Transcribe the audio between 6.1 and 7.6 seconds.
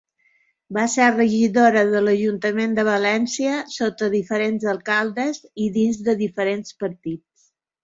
diferents partits.